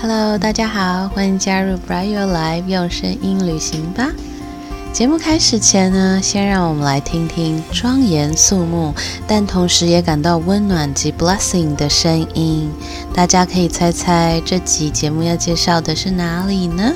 [0.00, 4.08] Hello，大家好，欢迎加入 Brio Live，用声音旅行吧。
[4.92, 8.94] 节目开始前呢，先让我们来听听庄严肃穆，
[9.26, 12.70] 但同时也感到温暖及 blessing 的声音。
[13.12, 16.92] 大家可以猜猜这集节目要介绍的是哪里呢？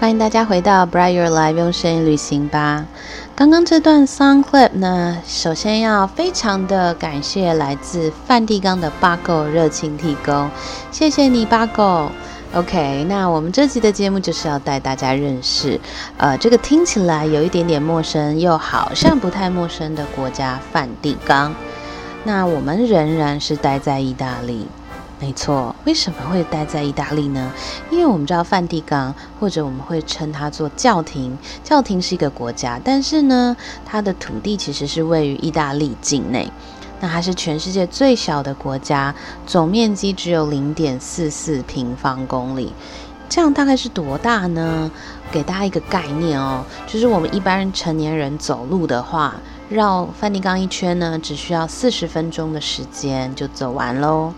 [0.00, 2.84] 欢迎大家回到 Bright Your Life 用声音旅行吧。
[3.34, 10.50] 刚刚这段 song Clip 呢，首先要非常的感谢来自梵蒂冈的八狗热情提供，
[10.90, 12.10] 谢谢你八狗。
[12.54, 15.80] OK，那我们这集的节目就是要带大家认识，
[16.18, 21.54] 呃，这个听起来有一点点陌生，又好像不太陌生的国家——梵蒂冈。
[22.24, 24.66] 那我们仍然是待在意大利。
[25.24, 27.50] 没错，为什么会待在意大利呢？
[27.90, 31.38] 因为我们知道梵蒂冈，或者我们会称它做教廷。
[31.62, 36.52] 教廷是一个国家，但是呢，它的土地其实是位于意大利境内。
[37.00, 39.14] 那它是全世界最小的国家，
[39.46, 42.74] 总面积只有零点四四平方公里。
[43.26, 44.90] 这样大概是多大呢？
[45.32, 49.36] 给大家一个概念哦，就是我们一般成年人走路的话，
[49.70, 54.34] 绕梵蒂冈一圈呢，只需要四十分钟的时间就走完喽。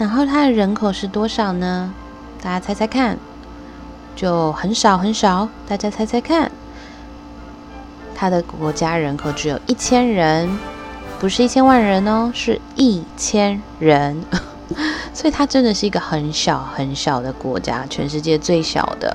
[0.00, 1.92] 然后它的人口是多少呢？
[2.42, 3.18] 大家猜猜看，
[4.16, 5.46] 就很少很少。
[5.68, 6.50] 大家猜猜看，
[8.14, 10.48] 它的国家人口只有一千人，
[11.18, 14.24] 不是一千万人哦，是一千人。
[15.12, 19.14] 所以它真的是一个很小很小的国家，全世界最小的。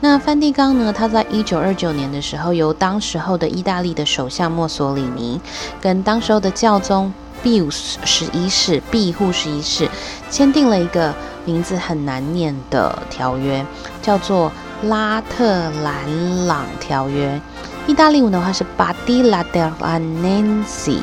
[0.00, 0.92] 那梵蒂冈呢？
[0.92, 5.40] 它在一九二九年的时候，由当时候的意大利的首相墨索里尼
[5.80, 7.14] 跟当时候的教宗。
[7.44, 9.88] 庇护十一世，庇护十一世
[10.30, 13.64] 签订了一个名字很难念的条约，
[14.00, 14.50] 叫做
[14.84, 15.46] 拉特
[15.82, 17.38] 兰朗条约。
[17.86, 21.02] 意大利文的话是巴蒂拉德拉南西，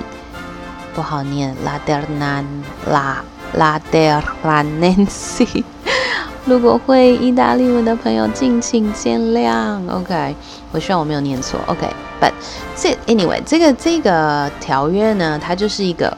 [0.95, 2.43] 不好念，拉德南
[2.89, 3.23] 拉
[3.53, 5.63] 拉德拉南西。
[6.43, 9.79] 如果会意大利文的朋友，敬请见谅。
[9.91, 10.35] OK，
[10.71, 11.59] 我希望我没有念错。
[11.67, 12.31] OK，But
[12.75, 16.17] 这 anyway，这个这个条约呢，它就是一个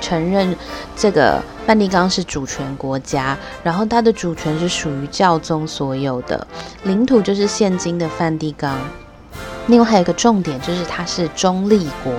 [0.00, 0.56] 承认
[0.96, 6.46] 这个梵蒂冈是主权国家，然后它的主权是属于教宗所有的，
[6.82, 8.76] 领土就是现今的梵蒂冈。
[9.66, 12.12] 另外还有一个重点就是它是中立国，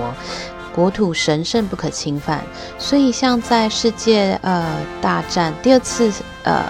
[0.74, 2.42] 国土神圣不可侵犯。
[2.78, 4.66] 所以像在世界呃
[5.00, 6.10] 大战第二次
[6.44, 6.62] 呃。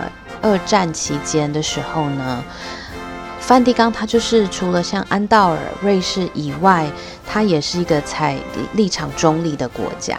[0.45, 2.43] 二战期间的时候呢，
[3.39, 6.91] 梵蒂冈它就是除了像安道尔、瑞士以外，
[7.25, 8.37] 它也是一个采
[8.73, 10.19] 立场中立的国家。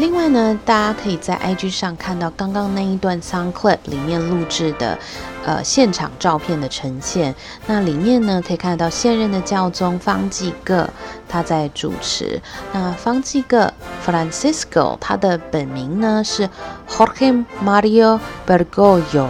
[0.00, 4.98] 另外呢，大家可以在 IG 上看到刚刚那一段 Sound Clip 里面录制的，
[5.44, 7.34] 呃，现场照片的呈现。
[7.66, 10.88] 那里面呢，可以看到现任的教宗方济各
[11.28, 12.40] 他在主持。
[12.72, 13.70] 那方济各
[14.02, 16.48] Francisco 他的本名呢是
[16.88, 19.28] Jorge Mario Bergoglio。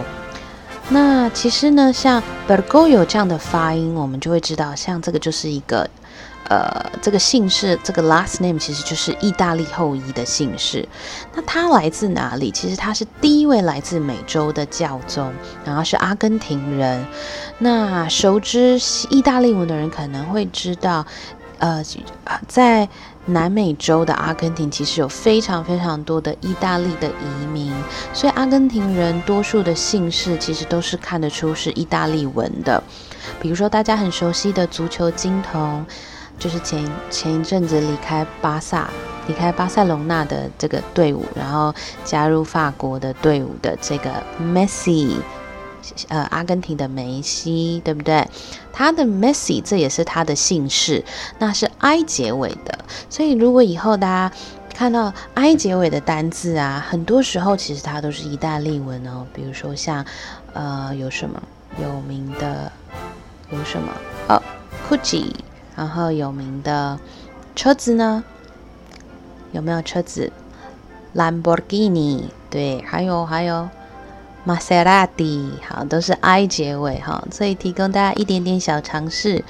[0.87, 5.89] 那其实呢，像 Bergoglio 这样的发音，我们就会知道，像这个就是一个。
[6.49, 10.85] 呃，这个姓氏，这个 last name 其实就是意大利后裔的姓氏。
[11.33, 12.51] 那他来自哪里？
[12.51, 15.31] 其实他是第一位来自美洲的教宗，
[15.63, 17.05] 然后是阿根廷人。
[17.59, 18.77] 那熟知
[19.09, 21.05] 意大利文的人可能会知道，
[21.59, 21.81] 呃，
[22.49, 22.89] 在
[23.27, 27.71] 南美洲的阿根廷其实有非常非常多的意大利的移民，
[28.13, 32.83] 所以阿根廷人多数的姓氏其实都是看得出是意大利文的。
[33.39, 35.85] 比如说大家很熟悉的足球金童。
[36.41, 38.89] 就是前前一阵子离开巴萨，
[39.27, 41.71] 离开巴塞隆纳的这个队伍，然后
[42.03, 44.11] 加入法国的队伍的这个
[44.41, 45.17] Messi，，
[46.07, 48.27] 呃，阿根廷的梅西，对不对？
[48.73, 51.05] 他的梅西这也是他的姓氏，
[51.37, 52.79] 那是 I 结尾的。
[53.07, 54.35] 所以如果以后大家
[54.73, 59.27] 看到 I 结尾的单字啊，很多时候其实它都是意大利文哦。
[59.31, 60.03] 比如说像
[60.53, 61.39] 呃有什么
[61.79, 62.71] 有名的
[63.51, 63.93] 有什么
[64.27, 64.41] 哦
[64.89, 65.35] c u c c i
[65.75, 66.99] 然后有名的
[67.55, 68.23] 车子呢？
[69.51, 70.31] 有没有车子
[71.15, 73.67] ？Lamborghini，对，还有还有
[74.45, 79.43] Maserati，好，都是 I 结尾哈，所以提供大家一点点小常识。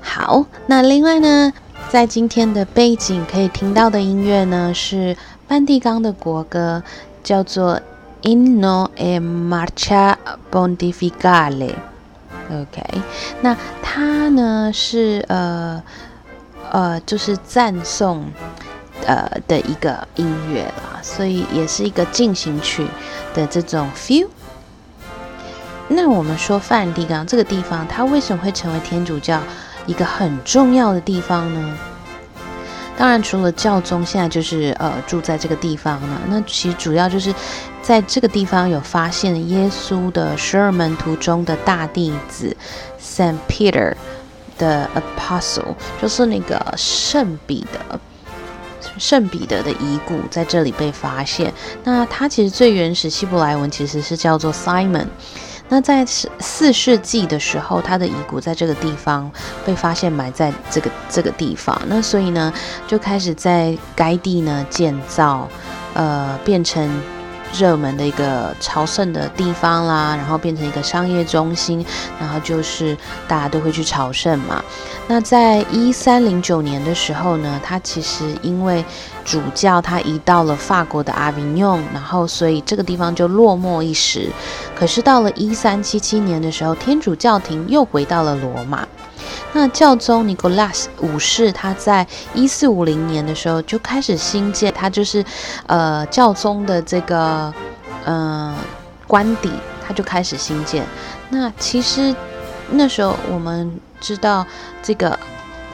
[0.00, 1.52] 好，那另外呢，
[1.90, 5.16] 在今天的背景可以听到的音乐呢，是
[5.46, 6.82] 梵蒂冈的国歌，
[7.22, 7.80] 叫做
[8.22, 10.16] Inno e Marcia
[10.50, 11.74] Pontificale。
[12.50, 12.82] OK，
[13.40, 15.82] 那它呢是呃
[16.70, 18.24] 呃，就是赞颂
[19.06, 22.86] 呃的一个音乐啦，所以也是一个进行曲
[23.32, 24.28] 的这种 feel。
[25.88, 29.40] 那我们说梵蒂冈这个地方，它为什么会成为天主教？
[29.86, 31.76] 一个很重要的地方呢，
[32.96, 37.34] 当然除了教宗现在就是呃住在这个地方呢，那其实主要就是
[37.84, 42.56] 在这个地方有发现耶稣的十二门徒中的大弟子
[42.98, 43.92] Saint Peter
[44.56, 48.00] 的 Apostle，就是那个圣彼得，
[48.96, 51.52] 圣彼得的遗骨在这里被发现。
[51.84, 55.08] 那它其实最原始希伯来文其实是叫做 Simon。
[55.68, 59.30] 那在四世纪的时候，他的遗骨在这个地方
[59.66, 62.50] 被发现埋在这个这个地方，那所以呢，
[62.86, 65.46] 就开始在该地呢建造，
[65.92, 66.90] 呃，变成。
[67.56, 71.84] 热门的一个朝圣的地方啦，然后变成一个商业中心，
[72.20, 72.96] 然后就是
[73.28, 74.62] 大家都会去朝圣嘛。
[75.06, 78.84] 那在一三零九年的时候呢，它其实因为
[79.24, 84.28] 主教他移到了法国的阿维纽，然后所以这个地方就落寞一时。
[84.74, 88.86] 可是到了一三七七年的时候，天主教廷又回到了罗马。
[89.52, 95.24] 那教宗尼古拉斯五世，他在一四五零年的时候就开始兴建，他就是
[95.66, 97.52] 呃教宗的这个
[98.04, 98.54] 嗯
[99.06, 99.50] 官邸，
[99.86, 100.84] 他就开始兴建。
[101.30, 102.14] 那其实
[102.70, 104.46] 那时候我们知道
[104.82, 105.18] 这个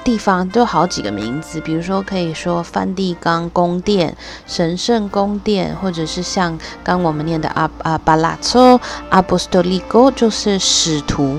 [0.02, 4.16] 地方都有好几个名字，比如说可以说梵蒂冈宫殿、
[4.46, 8.80] 神圣宫殿，或者是像刚我们念的阿阿巴拉托
[9.10, 11.38] 阿波斯多利哥，就是使徒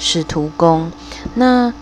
[0.00, 0.90] 使徒宫。
[1.34, 1.72] 那，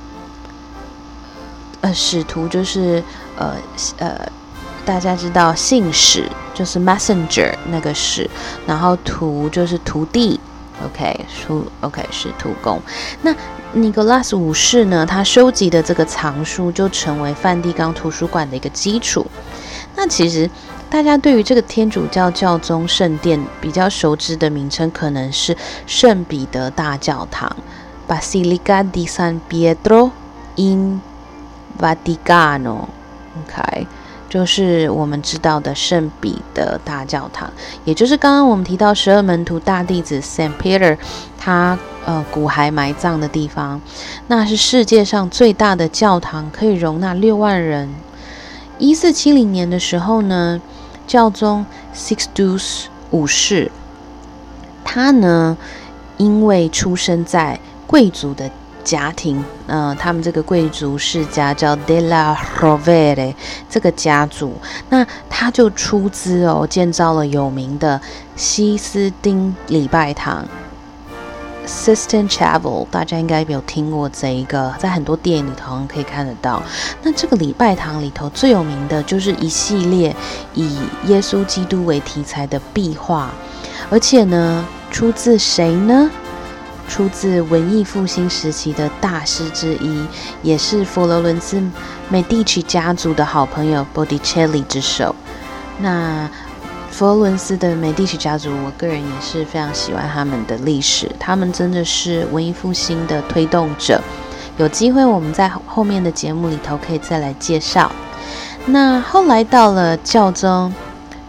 [1.81, 3.03] 呃，使徒就是
[3.37, 3.55] 呃
[3.97, 4.31] 呃，
[4.85, 8.29] 大家知道信使就是 messenger 那个使，
[8.67, 10.39] 然后徒就是徒弟
[10.85, 12.83] ，OK，书 OK 使徒宫。
[13.23, 13.35] 那
[13.73, 19.25] 尼古拉斯五世呢，他收集的这个藏书就成为梵蒂冈图书馆的一个基础。
[19.95, 20.51] 那其实
[20.89, 25.57] 大家对于这个天主教教宗圣殿比较熟知的名称，可能是
[25.87, 27.55] 圣彼得大教堂。
[28.09, 30.11] Basilica di San Pietro
[30.57, 31.01] in
[31.79, 33.87] Vaticano，OK，
[34.31, 37.51] 就是我们知道的圣彼得大教堂，
[37.85, 40.97] 也就是刚刚我们提到十二门徒大弟子 San Peter，
[41.37, 43.81] 他呃骨骸埋葬的地方，
[44.27, 47.91] 那是世界上最大的教堂，可以容纳六万人。
[48.79, 50.61] 一四七零年的时候呢，
[51.07, 53.71] 教宗 Sixtus 五世，
[54.85, 55.57] 他呢
[56.17, 58.49] 因为出生在贵族的
[58.85, 63.35] 家庭，嗯，他们这个贵族世家叫 De La Rovere，
[63.69, 64.53] 这个家族，
[64.91, 67.99] 那他就出资哦，建造了有名的
[68.37, 70.47] 西斯丁礼拜堂
[71.67, 72.87] （Sistine Chapel）。
[72.91, 76.63] 大家应该有听过这一个，在很多电影里头可以看得到。
[77.03, 80.15] 那这个礼拜堂里头最有名的就是一系列
[80.55, 83.31] 以耶稣基督为题材的壁画，
[83.91, 86.11] 而且呢，出自谁呢？
[86.89, 90.05] 出自文艺复兴时期的大师之一，
[90.43, 91.63] 也是佛罗伦斯
[92.09, 95.15] 美第奇家族的好朋友 Botticelli 之手。
[95.79, 96.29] 那
[96.91, 104.01] 佛罗伦斯的美第奇家族，我个人也是非常喜欢他们的历史，他们真的是文艺复兴的推动者。
[104.57, 107.93] 有机会我们在后面的节目里头可以再来介绍。
[108.67, 110.75] 那后来到了教宗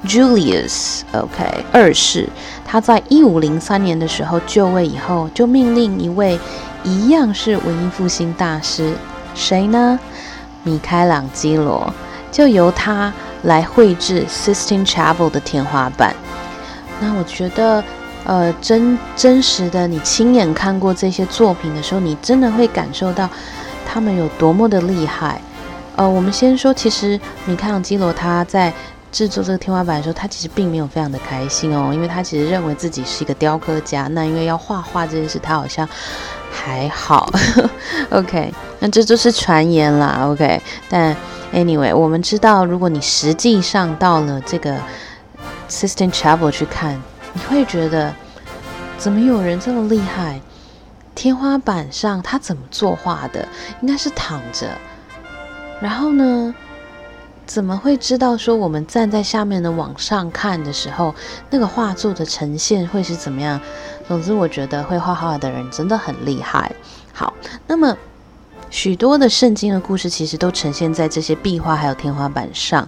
[0.05, 2.29] Julius，OK 二世。
[2.65, 6.39] 他在一五零三年的时候就位以后，就命令一位
[6.83, 8.93] 一样是文艺复兴大师，
[9.33, 9.99] 谁呢？
[10.63, 11.91] 米开朗基罗，
[12.31, 13.11] 就由他
[13.43, 16.15] 来绘制 Sistine Chapel 的天花板。
[17.01, 17.83] 那我觉得，
[18.23, 23.29] 呃，真真实的，你亲眼看过这些作品的时候，你真的会感受到
[23.87, 25.41] 他们有多么的厉害。
[25.95, 28.71] 呃，我们先说，其实米开朗基罗他在。
[29.11, 34.07] 制作这个天花板的时候，他其实并没有非常的开心哦，因为他其实认为自己是一个雕刻家。
[34.11, 35.87] 那因为要画画这件事，他好像
[36.51, 37.31] 还好。
[38.11, 40.61] OK，那这就是传言啦，OK。
[40.87, 41.15] 但
[41.53, 44.77] anyway，我们知道，如果你实际上到了这个
[45.69, 47.01] System Chapel 去看，
[47.33, 48.13] 你会觉得
[48.97, 50.39] 怎么有人这么厉害？
[51.15, 53.47] 天花板上他怎么作画的？
[53.81, 54.67] 应该是躺着。
[55.81, 56.53] 然后呢？
[57.49, 61.15] 怎么会知道说我们站在下面的往上看的时候，
[61.49, 63.59] 那个画作的呈现会是怎么样？
[64.07, 66.71] 总之，我觉得会画画的人真的很厉害。
[67.11, 67.33] 好，
[67.65, 67.97] 那么
[68.69, 72.87] 许多的圣经的故事其实都呈现在这些壁画还有天花板上。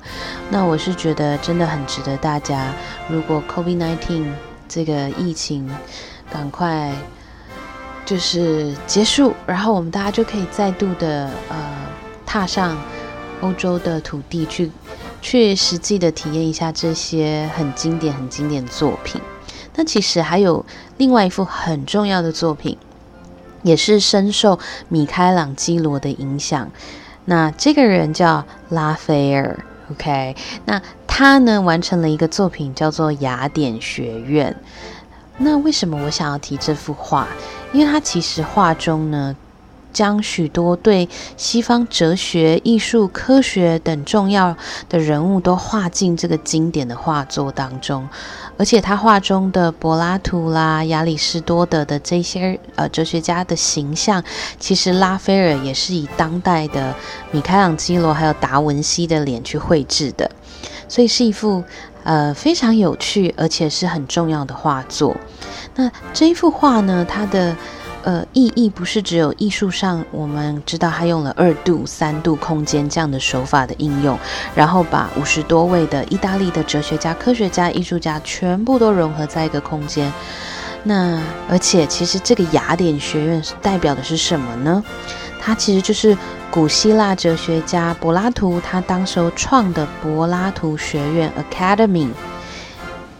[0.52, 2.72] 那我是觉得真的很值得大家，
[3.10, 4.28] 如果 COVID-19
[4.70, 5.68] 这个疫情
[6.32, 6.94] 赶快
[8.06, 11.56] 就是结束，然后我们大家就可以再度的呃
[12.28, 12.78] 踏上。
[13.42, 14.72] 欧洲的土地去，
[15.22, 19.20] 去实际的体验一下这些很经典、很经典的作品。
[19.76, 20.66] 那其实还有
[20.98, 22.78] 另外一幅很重要的作品，
[23.64, 26.70] 也是深受米开朗基罗的影响。
[27.26, 29.60] 那这个人叫拉斐尔
[29.92, 30.36] ，OK？
[30.66, 34.56] 那他呢完成了一个作品叫做雅典学院。
[35.38, 37.28] 那为什么我想要提这幅画？
[37.74, 39.36] 因为他其实画中呢。
[39.94, 41.08] 将许多对
[41.38, 44.56] 西方哲学、艺术、科学等重要
[44.90, 48.08] 的人物都画进这个经典的画作当中，
[48.58, 54.24] 而且他画中的柏拉图啦、亚里士多德的这些呃哲学家的形象，
[54.60, 56.96] 其实拉斐尔也是以当代的
[57.32, 60.30] 米开朗基罗还有达文西的脸去绘制的，
[60.88, 61.64] 所以是一幅
[62.04, 65.16] 呃非常有趣而且是很重要的画作。
[65.76, 67.56] 那这一幅画呢，它的。
[68.04, 74.18] 呃，意义不是只有艺术上，我们知道他用了二度、三度空间这样的手法的应用，
[74.56, 80.12] 然后把五十多位的意大利的哲学家、科学家、艺术家全部都融合在一个空间。
[80.84, 84.84] 那而且，其实这个雅典学院代表的是什么呢？
[85.40, 86.18] 它其实就是
[86.50, 92.10] 古希腊哲学家柏拉图他当时创的柏拉图学院 （Academy）。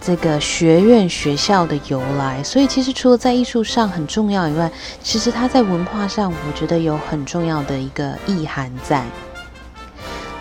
[0.04, 4.70] 这个学院学校的由来，所以其实除了在艺术上很重要以外，
[5.04, 9.06] 其实它在文化上，我觉得有很重要的一个意涵在。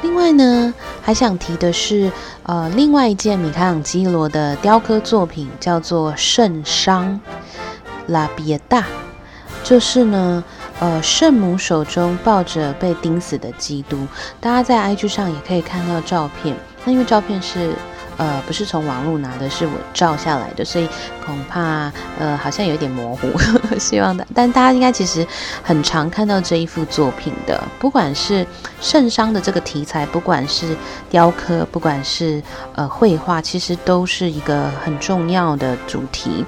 [0.01, 2.11] 另外呢，还想提的是，
[2.45, 7.21] 呃，另外一件米开朗基罗的雕刻作品叫做《圣伤》
[8.11, 8.87] 拉比大，
[9.63, 10.43] 就是呢，
[10.79, 14.07] 呃，圣母手中抱着被钉死的基督。
[14.41, 17.75] 大家在 IG 上也可以看到照片，那因为照片是。
[18.21, 20.87] 呃，不是从网络拿的，是我照下来的，所以
[21.25, 23.31] 恐怕呃好像有一点模糊。
[23.81, 25.27] 希望的，但大家应该其实
[25.63, 28.47] 很常看到这一幅作品的，不管是
[28.79, 30.77] 圣伤的这个题材，不管是
[31.09, 32.43] 雕刻，不管是
[32.75, 36.45] 呃绘画，其实都是一个很重要的主题。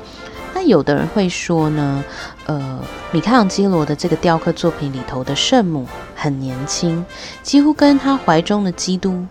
[0.55, 2.05] 那有的人会说呢，
[2.53, 2.79] 呃，
[3.13, 7.03] 米开朗基罗的这个雕刻作品里头的圣母很年轻，
[7.43, 9.25] 几乎跟他怀中的基督，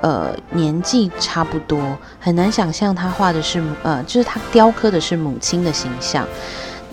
[0.00, 6.24] 呃，年纪差不多，很难想象他画的是，呃，就是他雕刻的是母亲的形象。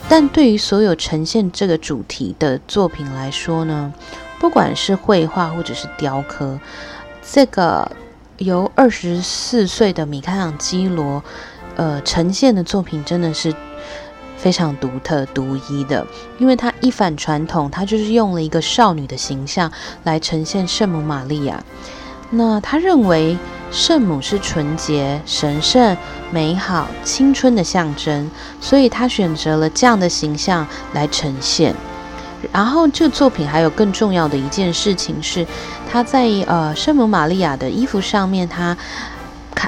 [0.09, 3.93] 但对于所有呈现这个主题的作品来说呢，
[4.39, 6.59] 不管是绘画或者是雕刻，
[7.21, 7.91] 这个
[8.37, 11.23] 由二十四岁的米开朗基罗，
[11.75, 13.53] 呃，呈现的作品真的是。
[14.37, 16.05] 非常独特、独一的，
[16.37, 19.71] 因为它一反传统，它就是用了一个少女的形象
[20.03, 21.63] 来呈现圣母玛利亚。
[22.31, 23.37] 那他认为
[23.71, 25.95] 圣母是纯洁、神圣、
[26.31, 31.73] 美好、青春的象征，所以他选择了这样的形象来呈现。
[32.51, 35.45] 然后这作品还有更重要的一件事情是，
[35.89, 38.75] 他在呃圣母玛利亚的衣服上面，他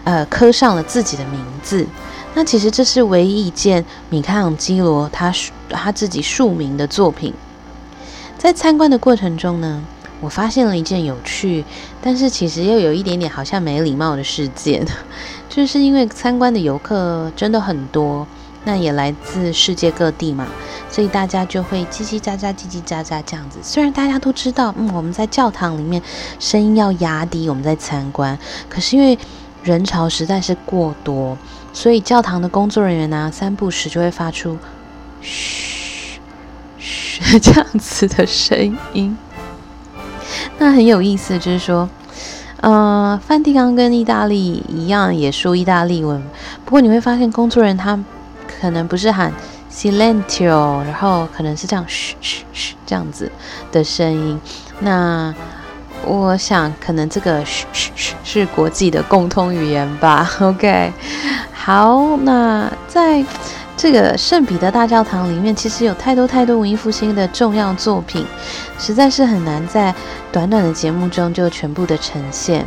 [0.03, 1.85] 呃刻上了自己的名字。
[2.37, 5.33] 那其实这是唯一一件米开朗基罗他
[5.69, 7.33] 他自己署名的作品。
[8.37, 9.83] 在参观的过程中呢，
[10.21, 11.65] 我发现了一件有趣，
[11.99, 14.85] 但是其实又有一点点好像没礼貌的事件，
[15.49, 18.27] 就是因为参观的游客真的很多，
[18.65, 20.45] 那也来自世界各地嘛，
[20.91, 23.57] 所以大家就会叽叽喳喳、叽叽喳喳这样子。
[23.63, 25.99] 虽然大家都知道，嗯，我们在教堂里面
[26.39, 28.37] 声音要压低，我们在参观，
[28.69, 29.17] 可是因为
[29.63, 31.35] 人潮实在是过多。
[31.77, 34.57] 所以教堂的工作人员呢，三不时就会发出
[35.21, 36.19] “嘘
[36.79, 39.15] 嘘”这样子的声音。
[40.57, 41.87] 那很有意思，就是说，
[42.61, 46.19] 呃，梵蒂冈跟意大利一样，也说意大利文。
[46.65, 48.03] 不过你会发现，工作人员他
[48.59, 49.31] 可能不是喊
[49.71, 53.31] “silentio”，然后可能是这样“嘘嘘嘘”这样子
[53.71, 54.41] 的声音。
[54.79, 55.31] 那
[56.03, 60.27] 我想，可能这个“嘘嘘嘘”是国际的共通语言吧。
[60.41, 60.91] OK。
[61.67, 63.21] 好，那在
[63.75, 68.25] 这个圣彼得大教堂里面其实有太多太多文艺复兴的重要作品，
[68.79, 69.93] 实在是很难在
[70.31, 72.65] 短短的节目中就全部的呈现。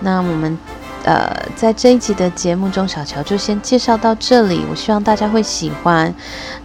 [0.00, 0.58] 那我们
[1.04, 4.62] 呃在这一集的节目中，小乔就先介绍到这里。
[4.70, 6.14] 我希望大家会喜欢，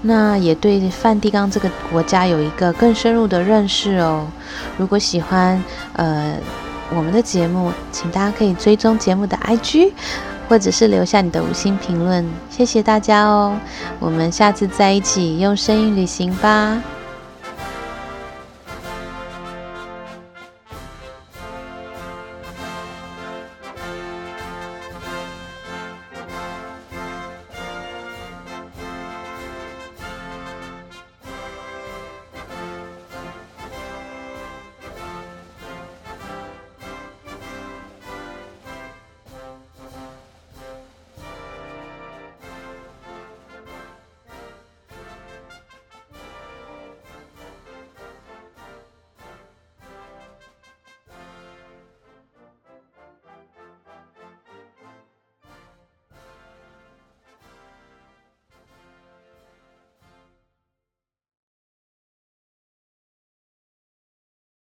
[0.01, 4.27] 那也对梵蒂冈这个国家有一个更深入的认识哦。
[4.75, 6.33] 如果喜欢呃
[6.93, 9.93] 我们的节目，请大家可以追踪节目的 IG。
[10.47, 13.57] 或者是留下你的五星评论，谢谢大家哦！
[13.99, 16.81] 我们下次再一起用声音旅行吧。